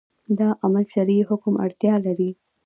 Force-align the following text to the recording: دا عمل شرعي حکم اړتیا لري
دا 0.39 0.49
عمل 0.63 0.85
شرعي 0.93 1.21
حکم 1.29 1.53
اړتیا 1.65 1.95
لري 2.05 2.29